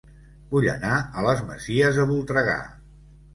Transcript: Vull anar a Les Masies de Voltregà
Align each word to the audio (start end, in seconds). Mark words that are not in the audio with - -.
Vull 0.53 0.69
anar 0.71 0.93
a 1.21 1.25
Les 1.27 1.43
Masies 1.51 2.01
de 2.01 2.07
Voltregà 2.13 2.57